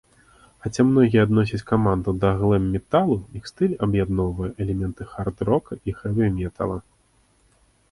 [0.65, 6.77] Хаця многія адносяць каманду да глэм-металу, іх стыль аб'ядноўвае элементы хард-рока і хэві-метала.